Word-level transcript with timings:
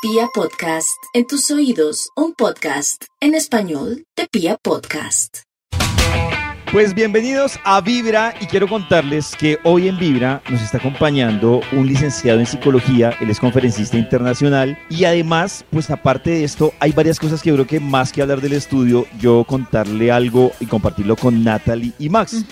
Pia 0.00 0.28
Podcast, 0.32 1.02
en 1.12 1.26
tus 1.26 1.50
oídos, 1.50 2.10
un 2.14 2.32
podcast 2.32 3.06
en 3.20 3.34
español 3.34 4.04
de 4.16 4.28
Pia 4.30 4.56
Podcast. 4.62 5.38
Pues 6.70 6.94
bienvenidos 6.94 7.58
a 7.64 7.80
Vibra 7.80 8.32
y 8.40 8.46
quiero 8.46 8.68
contarles 8.68 9.34
que 9.34 9.58
hoy 9.64 9.88
en 9.88 9.98
Vibra 9.98 10.40
nos 10.50 10.62
está 10.62 10.78
acompañando 10.78 11.62
un 11.72 11.88
licenciado 11.88 12.38
en 12.38 12.46
psicología, 12.46 13.12
él 13.20 13.28
es 13.28 13.40
conferencista 13.40 13.96
internacional 13.96 14.78
y 14.88 15.02
además, 15.02 15.64
pues 15.72 15.90
aparte 15.90 16.30
de 16.30 16.44
esto, 16.44 16.72
hay 16.78 16.92
varias 16.92 17.18
cosas 17.18 17.42
que 17.42 17.48
yo 17.48 17.56
creo 17.56 17.66
que 17.66 17.80
más 17.80 18.12
que 18.12 18.22
hablar 18.22 18.40
del 18.40 18.52
estudio, 18.52 19.04
yo 19.18 19.42
contarle 19.48 20.12
algo 20.12 20.52
y 20.60 20.66
compartirlo 20.66 21.16
con 21.16 21.42
Natalie 21.42 21.92
y 21.98 22.08
Max. 22.08 22.44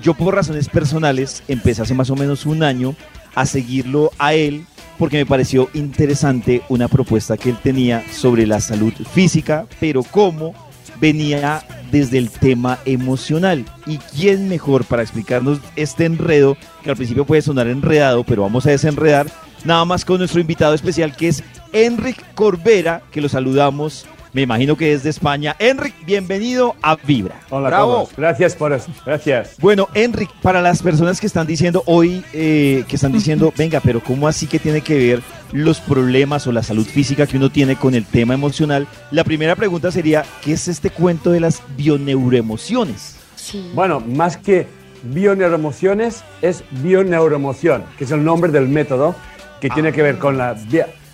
Yo 0.00 0.14
por 0.14 0.36
razones 0.36 0.68
personales 0.68 1.42
empecé 1.48 1.82
hace 1.82 1.94
más 1.94 2.10
o 2.10 2.14
menos 2.14 2.46
un 2.46 2.62
año 2.62 2.94
a 3.34 3.44
seguirlo 3.46 4.12
a 4.18 4.34
él 4.34 4.66
porque 4.98 5.18
me 5.18 5.26
pareció 5.26 5.68
interesante 5.74 6.62
una 6.68 6.88
propuesta 6.88 7.36
que 7.36 7.50
él 7.50 7.58
tenía 7.62 8.04
sobre 8.12 8.46
la 8.46 8.60
salud 8.60 8.92
física, 9.12 9.66
pero 9.80 10.02
cómo 10.02 10.54
venía 11.00 11.64
desde 11.90 12.18
el 12.18 12.30
tema 12.30 12.78
emocional. 12.84 13.64
¿Y 13.86 13.98
quién 13.98 14.48
mejor 14.48 14.84
para 14.84 15.02
explicarnos 15.02 15.60
este 15.76 16.04
enredo, 16.04 16.56
que 16.82 16.90
al 16.90 16.96
principio 16.96 17.26
puede 17.26 17.42
sonar 17.42 17.66
enredado, 17.66 18.24
pero 18.24 18.42
vamos 18.42 18.66
a 18.66 18.70
desenredar, 18.70 19.26
nada 19.64 19.84
más 19.84 20.04
con 20.04 20.18
nuestro 20.18 20.40
invitado 20.40 20.74
especial 20.74 21.16
que 21.16 21.28
es 21.28 21.42
Enric 21.72 22.34
Corbera, 22.34 23.02
que 23.10 23.20
lo 23.20 23.28
saludamos 23.28 24.06
me 24.32 24.42
imagino 24.42 24.76
que 24.76 24.92
es 24.92 25.02
de 25.02 25.10
España. 25.10 25.54
Enric, 25.58 25.94
bienvenido 26.06 26.74
a 26.82 26.96
Vibra. 26.96 27.40
Hola, 27.50 27.68
Bravo. 27.68 28.08
Gracias 28.16 28.56
por 28.56 28.72
eso. 28.72 28.90
Gracias. 29.04 29.56
Bueno, 29.58 29.88
Enric, 29.94 30.30
para 30.40 30.62
las 30.62 30.82
personas 30.82 31.20
que 31.20 31.26
están 31.26 31.46
diciendo 31.46 31.82
hoy, 31.86 32.24
eh, 32.32 32.84
que 32.88 32.96
están 32.96 33.12
diciendo, 33.12 33.52
venga, 33.58 33.80
pero 33.80 34.00
¿cómo 34.02 34.26
así 34.26 34.46
que 34.46 34.58
tiene 34.58 34.80
que 34.80 34.96
ver 34.96 35.22
los 35.52 35.80
problemas 35.80 36.46
o 36.46 36.52
la 36.52 36.62
salud 36.62 36.86
física 36.86 37.26
que 37.26 37.36
uno 37.36 37.50
tiene 37.50 37.76
con 37.76 37.94
el 37.94 38.06
tema 38.06 38.32
emocional? 38.34 38.86
La 39.10 39.24
primera 39.24 39.54
pregunta 39.54 39.90
sería, 39.90 40.24
¿qué 40.42 40.54
es 40.54 40.66
este 40.66 40.90
cuento 40.90 41.30
de 41.30 41.40
las 41.40 41.62
bioneuroemociones? 41.76 43.16
Sí. 43.36 43.70
Bueno, 43.74 44.00
más 44.00 44.38
que 44.38 44.66
bioneuroemociones, 45.02 46.24
es 46.40 46.64
bioneuroemoción, 46.82 47.84
que 47.98 48.04
es 48.04 48.10
el 48.10 48.24
nombre 48.24 48.50
del 48.50 48.68
método 48.68 49.14
que 49.60 49.68
tiene 49.70 49.92
que 49.92 50.02
ver 50.02 50.18
con 50.18 50.38
la, 50.38 50.56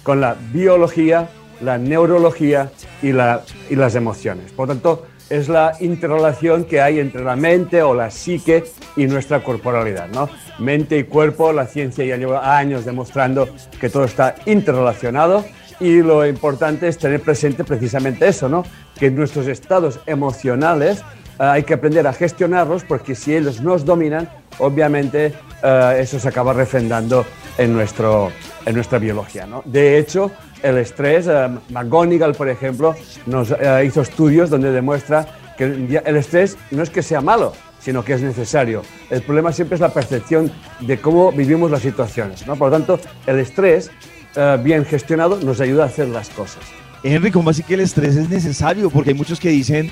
con 0.03 0.21
la 0.21 0.37
biología, 0.53 1.29
la 1.61 1.79
neurología 1.79 2.71
y, 3.03 3.13
la, 3.13 3.43
y 3.71 3.77
las 3.77 3.95
emociones. 3.95 4.53
Por 4.53 4.69
tanto, 4.69 5.07
es 5.31 5.49
la 5.49 5.75
interrelación 5.81 6.65
que 6.65 6.81
hay 6.81 7.01
entre 7.01 7.23
la 7.23 7.37
mente 7.37 7.83
o 7.83 7.95
la 7.95 8.11
psique 8.11 8.65
y 8.97 9.07
nuestra 9.07 9.43
corporalidad. 9.43 10.09
¿no? 10.09 10.29
Mente 10.59 10.99
y 10.99 11.05
cuerpo, 11.05 11.53
la 11.53 11.67
ciencia 11.67 12.05
ya 12.05 12.17
lleva 12.17 12.57
años 12.57 12.85
demostrando 12.85 13.49
que 13.81 13.91
todo 13.91 14.05
está 14.05 14.37
interrelacionado 14.47 15.45
y 15.81 16.03
lo 16.03 16.27
importante 16.27 16.89
es 16.89 16.99
tener 16.99 17.21
presente 17.21 17.63
precisamente 17.63 18.27
eso, 18.27 18.49
¿no? 18.49 18.65
que 18.99 19.11
nuestros 19.11 19.47
estados 19.47 20.01
emocionales 20.07 21.01
eh, 21.01 21.03
hay 21.39 21.63
que 21.63 21.75
aprender 21.75 22.07
a 22.07 22.13
gestionarlos 22.13 22.85
porque 22.85 23.15
si 23.15 23.37
ellos 23.37 23.61
nos 23.61 23.85
dominan, 23.85 24.29
obviamente 24.59 25.35
eh, 25.63 25.99
eso 26.01 26.19
se 26.19 26.29
acaba 26.29 26.53
refrendando 26.53 27.25
en, 27.59 27.73
nuestro, 27.75 28.33
en 28.65 28.75
nuestra 28.75 28.99
biología. 28.99 29.47
¿no? 29.47 29.63
De 29.65 29.99
hecho, 29.99 30.31
el 30.63 30.79
estrés, 30.79 31.27
eh, 31.29 31.49
McGonigal, 31.71 32.35
por 32.35 32.49
ejemplo, 32.49 32.95
nos 33.27 33.51
eh, 33.51 33.85
hizo 33.87 34.01
estudios 34.01 34.49
donde 34.49 34.71
demuestra 34.71 35.27
que 35.57 35.65
el 35.65 36.17
estrés 36.17 36.57
no 36.71 36.83
es 36.83 36.91
que 36.91 37.03
sea 37.03 37.21
malo, 37.21 37.53
sino 37.81 38.05
que 38.05 38.15
es 38.15 38.23
necesario. 38.23 38.83
El 39.11 39.23
problema 39.23 39.53
siempre 39.53 39.75
es 39.75 39.81
la 39.81 39.93
percepción 39.93 40.51
de 40.81 40.99
cómo 41.01 41.33
vivimos 41.33 41.71
las 41.71 41.83
situaciones. 41.83 42.47
¿no? 42.47 42.57
Por 42.57 42.71
lo 42.71 42.77
tanto, 42.79 43.01
el 43.27 43.41
estrés 43.41 43.91
eh, 44.37 44.59
bien 44.63 44.85
gestionado 44.85 45.39
nos 45.41 45.61
ayuda 45.61 45.85
a 45.85 45.87
hacer 45.87 46.09
las 46.09 46.29
cosas. 46.31 46.63
Henry, 47.03 47.31
¿cómo 47.31 47.51
así 47.51 47.63
que 47.63 47.75
el 47.75 47.81
estrés 47.81 48.17
es 48.17 48.29
necesario? 48.29 48.91
Porque 48.91 49.11
hay 49.11 49.17
muchos 49.17 49.39
que 49.39 49.51
dicen, 49.51 49.91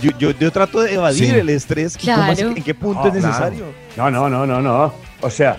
yo, 0.00 0.32
yo, 0.32 0.52
trato 0.52 0.80
de 0.80 0.94
evadir 0.94 1.36
el 1.36 1.48
estrés, 1.48 1.96
¿en 2.04 2.62
qué 2.62 2.74
punto 2.74 3.08
es 3.08 3.14
necesario? 3.14 3.66
No, 3.96 4.10
no, 4.10 4.28
no, 4.28 4.44
no, 4.44 4.60
no. 4.60 4.92
O 5.20 5.30
sea, 5.30 5.56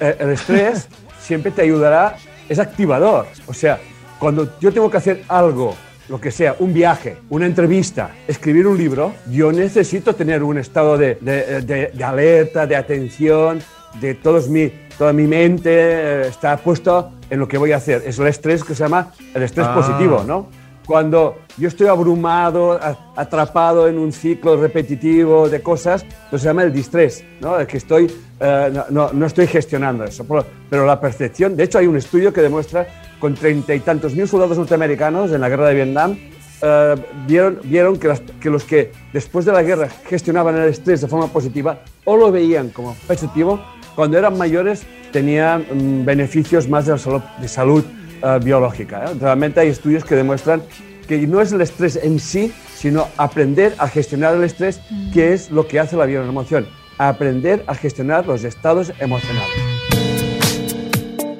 el 0.00 0.30
estrés 0.30 0.88
siempre 1.20 1.50
te 1.50 1.62
ayudará 1.62 2.16
es 2.48 2.58
activador. 2.58 3.26
O 3.46 3.52
sea, 3.52 3.78
cuando 4.18 4.58
yo 4.60 4.72
tengo 4.72 4.90
que 4.90 4.96
hacer 4.96 5.22
algo, 5.28 5.74
lo 6.08 6.20
que 6.20 6.30
sea, 6.30 6.56
un 6.58 6.72
viaje, 6.72 7.16
una 7.30 7.46
entrevista, 7.46 8.10
escribir 8.28 8.66
un 8.66 8.78
libro, 8.78 9.12
yo 9.30 9.50
necesito 9.52 10.14
tener 10.14 10.42
un 10.42 10.58
estado 10.58 10.96
de, 10.96 11.16
de, 11.16 12.04
alerta, 12.04 12.66
de 12.66 12.76
atención, 12.76 13.60
de 14.00 14.14
todos 14.14 14.48
mi, 14.48 14.70
toda 14.96 15.12
mi 15.12 15.26
mente 15.26 15.70
eh, 15.72 16.28
está 16.28 16.56
puesto 16.58 17.12
en 17.28 17.40
lo 17.40 17.48
que 17.48 17.58
voy 17.58 17.72
a 17.72 17.76
hacer. 17.76 18.02
Es 18.06 18.18
el 18.18 18.28
estrés 18.28 18.62
que 18.62 18.74
se 18.74 18.84
llama 18.84 19.12
el 19.34 19.42
estrés 19.42 19.66
ah. 19.68 19.74
positivo, 19.74 20.22
¿no? 20.24 20.48
Cuando 20.86 21.38
yo 21.56 21.68
estoy 21.68 21.86
abrumado, 21.86 22.78
atrapado 23.16 23.88
en 23.88 23.98
un 23.98 24.12
ciclo 24.12 24.56
repetitivo 24.56 25.48
de 25.48 25.62
cosas, 25.62 26.04
pues 26.30 26.42
se 26.42 26.48
llama 26.48 26.62
el 26.62 26.72
distrés, 26.72 27.24
¿no? 27.40 27.66
que 27.66 27.76
estoy, 27.76 28.12
eh, 28.40 28.82
no, 28.90 29.12
no, 29.12 29.26
estoy 29.26 29.46
gestionando 29.46 30.04
eso. 30.04 30.26
Pero 30.68 30.86
la 30.86 31.00
percepción, 31.00 31.56
de 31.56 31.64
hecho 31.64 31.78
hay 31.78 31.86
un 31.86 31.96
estudio 31.96 32.32
que 32.32 32.42
demuestra 32.42 32.86
con 33.18 33.34
treinta 33.34 33.74
y 33.74 33.80
tantos 33.80 34.14
mil 34.14 34.28
soldados 34.28 34.58
norteamericanos 34.58 35.32
en 35.32 35.40
la 35.40 35.48
guerra 35.48 35.68
de 35.68 35.74
Vietnam, 35.74 36.18
eh, 36.62 36.94
vieron, 37.26 37.58
vieron 37.64 37.98
que, 37.98 38.12
que, 38.40 38.50
los 38.50 38.64
que 38.64 38.92
después 39.12 39.44
de 39.44 39.52
la 39.52 39.62
guerra 39.62 39.88
gestionaban 40.08 40.56
el 40.56 40.68
estrés 40.68 41.00
de 41.00 41.08
forma 41.08 41.28
positiva 41.28 41.80
o 42.04 42.16
lo 42.16 42.32
veían 42.32 42.70
como 42.70 42.94
positivo, 43.06 43.60
cuando 43.94 44.18
eran 44.18 44.36
mayores 44.36 44.86
tenían 45.12 45.66
mm, 45.70 46.04
beneficios 46.04 46.68
más 46.68 46.86
de, 46.86 46.92
la 46.92 46.98
salud, 46.98 47.22
de 47.40 47.48
salud 47.48 47.84
eh, 48.22 48.38
biológica. 48.42 49.04
¿eh? 49.04 49.14
Realmente 49.20 49.60
hay 49.60 49.68
estudios 49.68 50.04
que 50.04 50.14
demuestran 50.14 50.62
que 51.06 51.26
no 51.26 51.40
es 51.40 51.52
el 51.52 51.60
estrés 51.60 51.96
en 51.96 52.18
sí, 52.18 52.52
sino 52.74 53.08
aprender 53.16 53.74
a 53.78 53.88
gestionar 53.88 54.34
el 54.34 54.44
estrés, 54.44 54.80
que 55.12 55.32
es 55.32 55.50
lo 55.50 55.66
que 55.66 55.80
hace 55.80 55.96
la 55.96 56.06
bioemoción, 56.06 56.66
aprender 56.98 57.64
a 57.66 57.74
gestionar 57.74 58.26
los 58.26 58.44
estados 58.44 58.92
emocionales. 58.98 59.76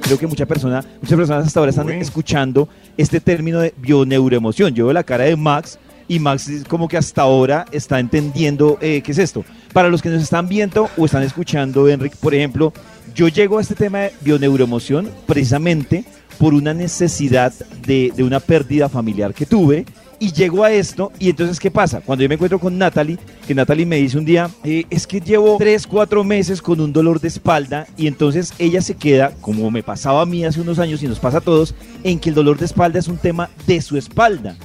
Creo 0.00 0.19
que 0.19 0.27
muchas 0.27 0.47
personas, 0.47 0.87
muchas 1.03 1.16
personas 1.16 1.47
hasta 1.47 1.59
ahora 1.59 1.71
están 1.71 1.91
escuchando 1.91 2.69
este 2.97 3.21
término 3.21 3.59
de 3.59 3.75
bioneuroemoción. 3.77 4.72
Yo 4.72 4.87
veo 4.87 4.93
la 4.93 5.03
cara 5.03 5.25
de 5.25 5.34
Max 5.34 5.81
y 6.06 6.21
Max 6.21 6.48
como 6.69 6.87
que 6.87 6.97
hasta 6.97 7.22
ahora 7.22 7.66
está 7.72 7.98
entendiendo 7.98 8.78
eh, 8.81 9.03
qué 9.03 9.10
es 9.10 9.19
esto. 9.19 9.44
Para 9.72 9.88
los 9.88 10.03
que 10.03 10.09
nos 10.09 10.22
están 10.22 10.48
viendo 10.48 10.88
o 10.97 11.06
están 11.06 11.25
escuchando, 11.25 11.88
Enrique, 11.88 12.16
por 12.21 12.34
ejemplo, 12.34 12.72
yo 13.16 13.27
llego 13.27 13.59
a 13.59 13.62
este 13.62 13.75
tema 13.75 13.98
de 13.98 14.12
bioneuroemoción 14.21 15.10
precisamente 15.27 16.04
por 16.38 16.54
una 16.54 16.74
necesidad 16.74 17.52
de, 17.86 18.12
una 18.19 18.41
pérdida 18.41 18.88
familiar 18.88 19.34
que 19.34 19.47
tuve 19.47 19.86
y 20.19 20.32
llego 20.32 20.64
a 20.64 20.72
esto 20.72 21.12
y 21.19 21.28
entonces 21.28 21.60
¿qué 21.60 21.70
pasa? 21.70 22.00
Cuando 22.00 22.22
yo 22.22 22.28
me 22.28 22.34
encuentro 22.34 22.58
con 22.58 22.78
Natalie, 22.78 23.19
que 23.47 23.54
Natalie 23.54 23.84
me 23.84 23.97
dice 23.97 24.16
un 24.16 24.24
día, 24.24 24.50
eh, 24.64 24.84
es 24.88 25.06
que 25.06 25.20
llevo 25.20 25.56
3, 25.58 25.86
4 25.86 26.24
meses 26.24 26.62
con 26.62 26.80
un 26.80 26.92
dolor 26.92 27.20
de 27.20 27.28
espalda 27.28 27.86
y 27.97 28.06
entonces 28.06 28.54
ella 28.58 28.80
se 28.80 28.94
queda, 28.94 29.32
como 29.41 29.70
me 29.70 29.82
pasaba 29.82 30.22
a 30.22 30.26
mí 30.26 30.44
hace 30.44 30.60
unos 30.60 30.78
años 30.78 31.02
y 31.02 31.08
nos 31.08 31.19
pasa 31.19 31.38
a 31.38 31.42
todos, 31.42 31.74
en 32.02 32.19
que 32.19 32.30
el 32.30 32.34
dolor 32.34 32.58
de 32.58 32.64
espalda 32.64 32.98
es 32.98 33.08
un 33.08 33.18
tema 33.18 33.50
de 33.66 33.80
su 33.80 33.97
espalda. 33.97 34.56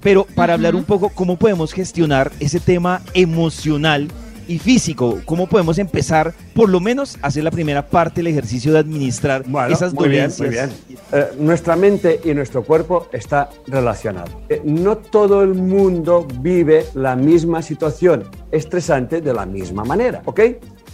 Pero 0.00 0.24
para 0.34 0.54
hablar 0.54 0.74
un 0.74 0.84
poco, 0.84 1.08
¿cómo 1.08 1.36
podemos 1.36 1.72
gestionar 1.72 2.30
ese 2.38 2.60
tema 2.60 3.02
emocional 3.14 4.08
y 4.48 4.58
físico. 4.58 5.20
¿Cómo 5.24 5.46
podemos 5.46 5.78
empezar, 5.78 6.34
por 6.54 6.68
lo 6.68 6.80
menos, 6.80 7.18
a 7.22 7.28
hacer 7.28 7.44
la 7.44 7.50
primera 7.50 7.86
parte 7.86 8.16
del 8.16 8.28
ejercicio 8.28 8.72
de 8.72 8.78
administrar 8.78 9.44
esas 9.70 9.92
muy 9.92 10.04
dolencias? 10.04 10.50
Bien, 10.50 10.66
muy 10.66 10.94
bien. 10.94 11.00
Eh, 11.12 11.26
nuestra 11.38 11.76
mente 11.76 12.20
y 12.24 12.34
nuestro 12.34 12.62
cuerpo 12.64 13.08
está 13.12 13.50
relacionado. 13.66 14.42
Eh, 14.48 14.62
no 14.64 14.96
todo 14.96 15.42
el 15.42 15.54
mundo 15.54 16.26
vive 16.40 16.86
la 16.94 17.16
misma 17.16 17.62
situación 17.62 18.24
estresante 18.50 19.20
de 19.20 19.32
la 19.32 19.46
misma 19.46 19.84
manera, 19.84 20.22
¿ok? 20.24 20.40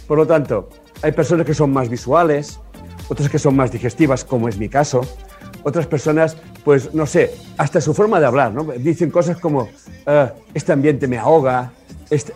Por 0.07 0.17
lo 0.17 0.27
tanto, 0.27 0.69
hay 1.01 1.11
personas 1.11 1.45
que 1.45 1.53
son 1.53 1.71
más 1.71 1.89
visuales, 1.89 2.59
otras 3.09 3.29
que 3.29 3.39
son 3.39 3.55
más 3.55 3.71
digestivas, 3.71 4.23
como 4.23 4.47
es 4.47 4.57
mi 4.57 4.69
caso. 4.69 5.01
Otras 5.63 5.87
personas, 5.87 6.35
pues 6.63 6.93
no 6.93 7.05
sé, 7.05 7.33
hasta 7.57 7.79
su 7.79 7.93
forma 7.93 8.19
de 8.19 8.25
hablar, 8.25 8.53
¿no? 8.53 8.63
Dicen 8.63 9.09
cosas 9.11 9.37
como, 9.37 9.69
eh, 10.05 10.29
este 10.53 10.73
ambiente 10.73 11.07
me 11.07 11.17
ahoga, 11.17 11.71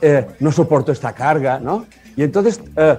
eh, 0.01 0.25
no 0.39 0.51
soporto 0.51 0.91
esta 0.91 1.13
carga, 1.13 1.59
¿no? 1.59 1.85
Y 2.15 2.23
entonces 2.23 2.61
eh, 2.75 2.97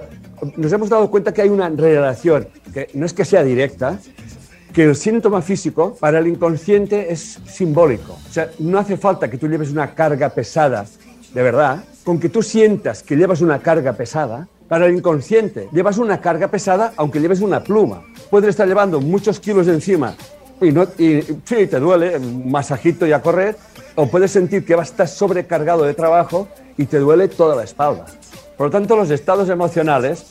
nos 0.55 0.71
hemos 0.71 0.89
dado 0.89 1.09
cuenta 1.09 1.33
que 1.33 1.41
hay 1.41 1.49
una 1.49 1.69
relación, 1.69 2.47
que 2.73 2.89
no 2.93 3.05
es 3.05 3.13
que 3.13 3.25
sea 3.25 3.43
directa, 3.43 3.99
que 4.73 4.83
el 4.83 4.95
síntoma 4.95 5.41
físico 5.41 5.97
para 5.99 6.19
el 6.19 6.27
inconsciente 6.27 7.11
es 7.11 7.39
simbólico. 7.47 8.13
O 8.13 8.31
sea, 8.31 8.49
no 8.59 8.77
hace 8.77 8.97
falta 8.97 9.29
que 9.29 9.37
tú 9.37 9.47
lleves 9.47 9.71
una 9.71 9.93
carga 9.93 10.29
pesada, 10.29 10.85
de 11.33 11.43
verdad, 11.43 11.83
con 12.03 12.19
que 12.19 12.29
tú 12.29 12.41
sientas 12.41 13.03
que 13.03 13.15
llevas 13.15 13.41
una 13.41 13.59
carga 13.59 13.93
pesada, 13.93 14.47
para 14.69 14.85
el 14.85 14.95
inconsciente 14.95 15.67
llevas 15.73 15.97
una 15.97 16.21
carga 16.21 16.47
pesada 16.47 16.93
aunque 16.95 17.19
lleves 17.19 17.41
una 17.41 17.61
pluma. 17.61 18.03
Puedes 18.29 18.49
estar 18.49 18.67
llevando 18.67 19.01
muchos 19.01 19.39
kilos 19.39 19.67
encima 19.67 20.15
y, 20.61 20.71
no, 20.71 20.83
y 20.97 21.21
sí, 21.43 21.67
te 21.67 21.79
duele, 21.79 22.19
masajito 22.19 23.07
y 23.07 23.11
a 23.11 23.21
correr, 23.21 23.55
o 23.99 24.07
puedes 24.07 24.31
sentir 24.31 24.63
que 24.63 24.75
vas 24.75 24.87
a 24.87 24.91
estar 24.91 25.07
sobrecargado 25.09 25.83
de 25.83 25.93
trabajo 25.93 26.47
y 26.77 26.85
te 26.85 26.99
duele 26.99 27.27
toda 27.27 27.53
la 27.53 27.65
espalda. 27.65 28.05
Por 28.55 28.67
lo 28.67 28.71
tanto, 28.71 28.95
los 28.95 29.11
estados 29.11 29.49
emocionales 29.49 30.23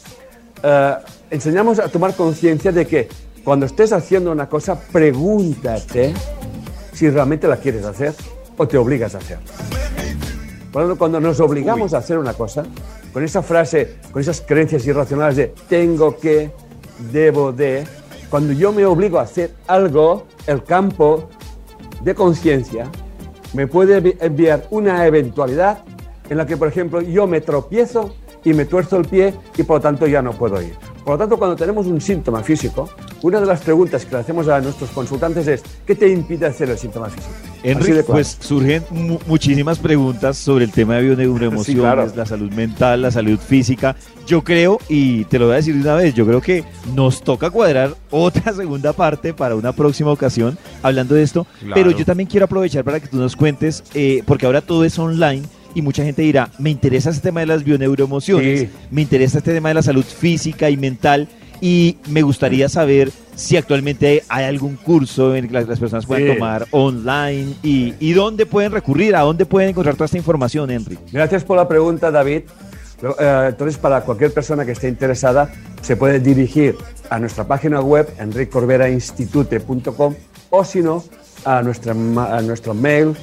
eh, 0.63 0.95
enseñamos 1.31 1.79
a 1.79 1.89
tomar 1.89 2.15
conciencia 2.15 2.73
de 2.73 2.87
que 2.87 3.09
cuando 3.45 3.67
estés 3.67 3.93
haciendo 3.93 4.33
una 4.33 4.49
cosa, 4.49 4.81
pregúntate 4.81 6.15
si 6.95 7.11
realmente 7.11 7.47
la 7.47 7.59
quieres 7.59 7.85
hacer 7.85 8.15
o 8.57 8.67
te 8.67 8.79
obligas 8.79 9.15
a 9.15 9.19
hacer. 9.19 9.39
Por 10.73 10.83
lo 10.83 10.89
tanto, 10.89 10.99
cuando 10.99 11.21
nos 11.21 11.39
obligamos 11.39 11.93
a 11.93 11.99
hacer 11.99 12.17
una 12.17 12.33
cosa, 12.33 12.65
con 13.13 13.23
esa 13.23 13.43
frase, 13.43 13.97
con 14.11 14.23
esas 14.23 14.41
creencias 14.41 14.87
irracionales 14.87 15.37
de 15.37 15.55
tengo 15.69 16.17
que, 16.17 16.53
debo 17.13 17.53
de, 17.53 17.85
cuando 18.31 18.55
yo 18.55 18.73
me 18.73 18.87
obligo 18.87 19.19
a 19.19 19.25
hacer 19.25 19.53
algo, 19.67 20.27
el 20.47 20.65
campo 20.65 21.29
de 22.01 22.15
conciencia 22.15 22.91
me 23.55 23.67
puede 23.67 24.17
enviar 24.21 24.67
una 24.71 25.07
eventualidad 25.07 25.85
en 26.29 26.37
la 26.37 26.47
que, 26.47 26.57
por 26.57 26.69
ejemplo, 26.69 27.01
yo 27.01 27.27
me 27.27 27.41
tropiezo 27.41 28.15
y 28.45 28.53
me 28.53 28.65
tuerzo 28.65 28.97
el 28.97 29.07
pie 29.07 29.35
y 29.57 29.63
por 29.63 29.77
lo 29.77 29.81
tanto 29.81 30.07
ya 30.07 30.23
no 30.23 30.33
puedo 30.33 30.61
ir. 30.63 30.88
Por 31.09 31.15
lo 31.15 31.21
tanto, 31.21 31.39
cuando 31.39 31.57
tenemos 31.57 31.87
un 31.87 32.03
síntoma 32.03 32.43
físico, 32.43 32.87
una 33.23 33.41
de 33.41 33.47
las 33.47 33.63
preguntas 33.63 34.05
que 34.05 34.15
le 34.15 34.21
hacemos 34.21 34.47
a 34.47 34.61
nuestros 34.61 34.91
consultantes 34.91 35.49
es, 35.49 35.63
¿qué 35.87 35.95
te 35.95 36.07
impide 36.07 36.45
hacer 36.45 36.69
el 36.69 36.77
síntoma 36.77 37.09
físico? 37.09 37.33
Enrique, 37.63 38.03
pues 38.03 38.37
surgen 38.39 38.85
muchísimas 39.27 39.79
preguntas 39.79 40.37
sobre 40.37 40.67
el 40.67 40.71
tema 40.71 40.97
de 40.97 41.05
bioneuroemociones, 41.05 42.15
la 42.15 42.27
salud 42.27 42.53
mental, 42.53 43.01
la 43.01 43.11
salud 43.11 43.39
física. 43.39 43.97
Yo 44.27 44.45
creo, 44.45 44.81
y 44.87 45.25
te 45.25 45.39
lo 45.39 45.47
voy 45.47 45.55
a 45.55 45.57
decir 45.57 45.77
de 45.77 45.81
una 45.81 45.95
vez, 45.95 46.13
yo 46.13 46.27
creo 46.27 46.43
que 46.43 46.63
nos 46.95 47.23
toca 47.23 47.49
cuadrar 47.49 47.95
otra 48.11 48.53
segunda 48.55 48.93
parte 48.93 49.33
para 49.33 49.57
una 49.57 49.73
próxima 49.73 50.13
ocasión 50.13 50.59
hablando 50.83 51.15
de 51.15 51.23
esto. 51.23 51.47
Pero 51.73 51.91
yo 51.91 52.05
también 52.05 52.29
quiero 52.29 52.45
aprovechar 52.45 52.85
para 52.85 53.01
que 53.01 53.09
tú 53.09 53.17
nos 53.17 53.35
cuentes, 53.35 53.83
eh, 53.95 54.23
porque 54.27 54.45
ahora 54.45 54.61
todo 54.61 54.85
es 54.85 54.99
online 54.99 55.47
y 55.75 55.83
mucha 55.83 56.05
gente 56.05 56.23
dirá, 56.23 56.51
me 56.59 56.71
interesa 56.71 57.11
este 57.11 57.23
tema 57.23 57.41
de 57.41 57.47
las 57.47 57.65
bioneuroemociones, 57.65 58.69
me 58.91 59.03
interesa 59.03 59.39
este 59.39 59.53
tema 59.53 59.69
de 59.69 59.75
la 59.75 59.83
salud 59.83 60.05
física 60.05 60.71
y 60.71 60.77
mental 60.77 61.29
y 61.61 61.97
me 62.09 62.23
gustaría 62.23 62.69
saber 62.69 63.11
si 63.35 63.57
actualmente 63.57 64.25
hay 64.29 64.45
algún 64.45 64.77
curso 64.77 65.35
en 65.35 65.47
que 65.49 65.55
las, 65.55 65.79
personas 65.79 66.07
puedan 66.07 66.35
tomar 66.35 66.67
online 66.71 67.55
y, 67.63 68.13
dónde 68.13 68.47
pueden 68.47 68.73
recurrir, 68.73 69.15
a 69.15 69.21
dónde 69.21 69.47
pueden 69.47 69.71
encontrar 69.71 69.95
toda 69.95 70.07
esta 70.07 70.19
información, 70.19 70.71
Henry. 70.71 70.99
Gracias 71.13 71.45
por 71.45 71.57
la 71.57 71.69
pregunta, 71.69 72.11
David. 72.11 72.43
Eh, 73.03 73.47
entonces, 73.49 73.79
para 73.79 74.01
cualquier 74.01 74.33
persona 74.33 74.65
que 74.65 74.73
esté 74.73 74.89
interesada, 74.89 75.53
se 75.83 75.97
puede 75.97 76.19
dirigir 76.19 76.77
a 77.11 77.21
nuestra 77.21 77.45
página 77.45 77.81
web, 77.81 78.09
enricorverainstitute.com, 78.19 80.15
o 80.51 80.65
si 80.65 80.81
no, 80.81 81.05
a, 81.45 81.63
nuestra, 81.63 81.93
a 81.93 82.43
nuestro 82.43 82.75
mail, 82.75 83.15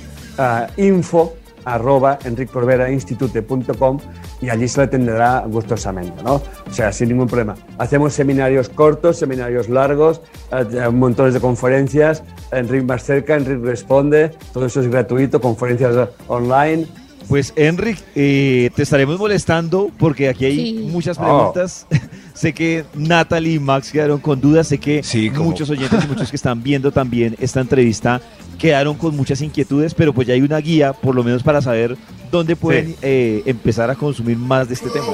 info 0.77 1.36
arroba 1.65 2.19
enriccorverainstitute.com 2.23 4.00
y 4.41 4.50
allí 4.50 4.67
se 4.67 4.79
le 4.79 4.83
atenderá 4.85 5.44
gustosamente, 5.47 6.23
¿no? 6.23 6.35
O 6.35 6.71
sea, 6.71 6.91
sin 6.91 7.09
ningún 7.09 7.27
problema. 7.27 7.56
Hacemos 7.77 8.13
seminarios 8.13 8.69
cortos, 8.69 9.17
seminarios 9.17 9.69
largos, 9.69 10.21
eh, 10.51 10.89
montones 10.89 11.33
de 11.33 11.39
conferencias, 11.39 12.23
Enric 12.51 12.83
más 12.83 13.03
cerca, 13.03 13.35
Enric 13.35 13.63
responde, 13.63 14.31
todo 14.53 14.65
eso 14.65 14.81
es 14.81 14.88
gratuito, 14.88 15.41
conferencias 15.41 16.09
online. 16.27 16.88
Pues 17.27 17.53
Enric, 17.56 17.97
eh, 18.15 18.69
te 18.75 18.83
estaremos 18.83 19.17
molestando 19.17 19.89
porque 19.97 20.29
aquí 20.29 20.45
hay 20.45 20.73
muchas 20.91 21.17
preguntas. 21.17 21.88
Oh. 21.91 21.95
sé 22.36 22.54
que 22.54 22.86
Natalie 22.94 23.54
y 23.54 23.60
Max 23.60 23.92
quedaron 23.92 24.20
con 24.20 24.40
dudas, 24.40 24.68
sé 24.68 24.78
que 24.78 25.02
muchos 25.36 25.70
oyentes 25.72 26.04
y 26.04 26.08
muchos 26.08 26.30
que 26.30 26.36
están 26.36 26.62
viendo 26.62 26.92
también 26.92 27.36
esta 27.40 27.62
entrevista 27.62 28.22
quedaron 28.60 28.96
con 28.96 29.16
muchas 29.16 29.42
inquietudes, 29.42 29.94
pero 29.96 30.14
pues 30.14 30.28
ya 30.28 30.34
hay 30.36 30.42
una 30.42 30.58
guía, 30.60 30.94
por 30.94 31.16
lo 31.16 31.24
menos 31.24 31.42
para 31.42 31.62
saber 31.62 31.98
dónde 32.32 32.56
pueden 32.56 32.96
eh, 33.02 33.42
empezar 33.46 33.90
a 33.90 33.96
consumir 33.96 34.38
más 34.38 34.68
de 34.68 34.76
este 34.76 34.90
tema. 34.90 35.08